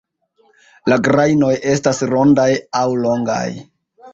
[0.91, 2.49] La grajnoj estas rondaj
[2.81, 3.47] aŭ longaj.